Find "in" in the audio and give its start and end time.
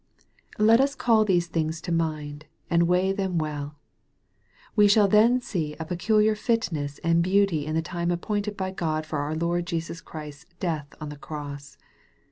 7.67-7.75